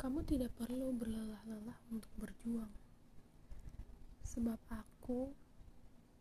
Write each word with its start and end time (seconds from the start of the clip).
Kamu 0.00 0.24
tidak 0.24 0.56
perlu 0.56 0.96
berlelah-lelah 0.96 1.76
untuk 1.92 2.08
berjuang, 2.16 2.72
sebab 4.24 4.56
aku 4.72 5.28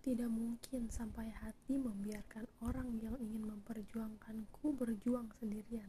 tidak 0.04 0.28
mungkin 0.28 0.92
sampai 0.92 1.32
hati 1.32 1.80
membiarkan 1.80 2.44
orang 2.60 3.00
yang 3.00 3.16
ingin 3.24 3.48
memperjuangkanku 3.48 4.76
berjuang 4.76 5.32
sendirian. 5.40 5.88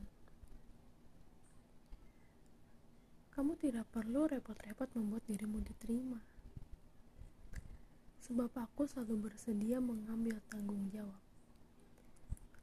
Kamu 3.34 3.58
tidak 3.58 3.90
perlu 3.90 4.30
repot-repot 4.30 4.86
membuat 4.94 5.26
dirimu 5.26 5.58
diterima, 5.58 6.22
sebab 8.22 8.54
aku 8.54 8.86
selalu 8.86 9.34
bersedia 9.34 9.82
mengambil 9.82 10.38
tanggung 10.46 10.86
jawab. 10.94 11.18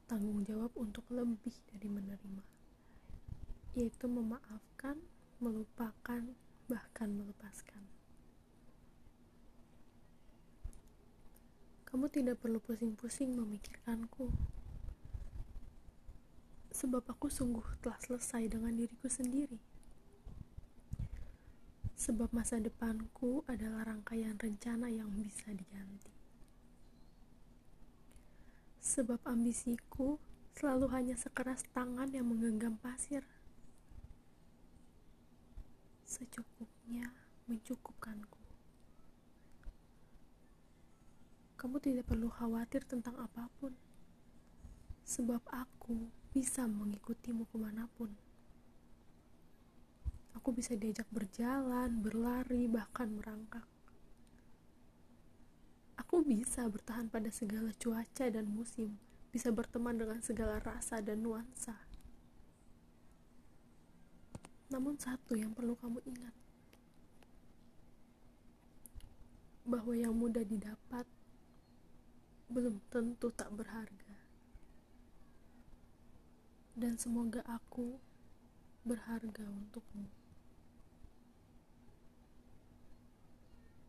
Tanggung 0.08 0.40
jawab 0.48 0.72
untuk 0.80 1.04
lebih 1.12 1.52
dari 1.68 1.84
menerima, 1.84 2.44
yaitu 3.76 4.08
memaafkan 4.08 4.96
melupakan, 5.38 6.22
bahkan 6.66 7.08
melepaskan. 7.14 7.82
Kamu 11.86 12.10
tidak 12.12 12.42
perlu 12.42 12.60
pusing-pusing 12.60 13.32
memikirkanku, 13.32 14.28
sebab 16.74 17.02
aku 17.10 17.26
sungguh 17.32 17.64
telah 17.80 17.96
selesai 18.02 18.50
dengan 18.50 18.76
diriku 18.76 19.08
sendiri. 19.08 19.58
Sebab 21.98 22.30
masa 22.30 22.62
depanku 22.62 23.42
adalah 23.50 23.88
rangkaian 23.88 24.38
rencana 24.38 24.86
yang 24.86 25.10
bisa 25.18 25.50
diganti. 25.50 26.14
Sebab 28.78 29.18
ambisiku 29.26 30.22
selalu 30.54 30.86
hanya 30.94 31.16
sekeras 31.18 31.66
tangan 31.74 32.10
yang 32.14 32.30
menggenggam 32.30 32.78
pasir 32.78 33.26
secukupnya 36.18 37.06
mencukupkanku. 37.46 38.42
Kamu 41.54 41.78
tidak 41.78 42.10
perlu 42.10 42.26
khawatir 42.26 42.82
tentang 42.82 43.14
apa 43.18 43.46
pun, 43.62 43.70
sebab 45.06 45.42
aku 45.46 46.10
bisa 46.34 46.66
mengikutimu 46.66 47.46
ke 47.46 47.56
mana 47.58 47.86
pun. 47.94 48.10
Aku 50.34 50.50
bisa 50.54 50.74
diajak 50.74 51.06
berjalan, 51.10 52.02
berlari, 52.02 52.66
bahkan 52.66 53.10
merangkak. 53.10 53.66
Aku 55.98 56.22
bisa 56.22 56.66
bertahan 56.66 57.10
pada 57.10 57.30
segala 57.30 57.74
cuaca 57.74 58.26
dan 58.30 58.46
musim, 58.46 58.98
bisa 59.34 59.50
berteman 59.50 59.98
dengan 59.98 60.22
segala 60.22 60.62
rasa 60.62 61.02
dan 61.02 61.26
nuansa 61.26 61.87
namun 64.68 65.00
satu 65.00 65.32
yang 65.32 65.56
perlu 65.56 65.72
kamu 65.80 66.00
ingat 66.04 66.34
bahwa 69.68 69.92
yang 69.92 70.16
mudah 70.16 70.44
didapat 70.48 71.04
belum 72.48 72.80
tentu 72.88 73.28
tak 73.28 73.52
berharga. 73.52 74.16
Dan 76.72 76.96
semoga 76.96 77.44
aku 77.44 78.00
berharga 78.88 79.44
untukmu. 79.44 80.08